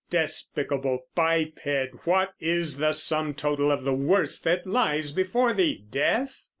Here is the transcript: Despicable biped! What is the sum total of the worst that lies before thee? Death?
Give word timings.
Despicable 0.09 1.05
biped! 1.13 1.59
What 2.05 2.33
is 2.39 2.77
the 2.77 2.91
sum 2.93 3.35
total 3.35 3.71
of 3.71 3.83
the 3.83 3.93
worst 3.93 4.43
that 4.45 4.65
lies 4.65 5.11
before 5.11 5.53
thee? 5.53 5.83
Death? 5.91 6.41